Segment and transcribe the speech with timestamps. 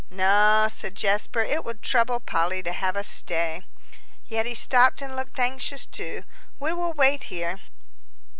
[0.09, 3.61] "No," said Jasper; "it would trouble Polly to have us stay."
[4.25, 6.23] Yet he stopped and looked anxious too.
[6.59, 7.59] "We will wait here."